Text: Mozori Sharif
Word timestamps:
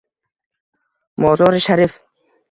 Mozori 1.23 1.59
Sharif 1.61 1.93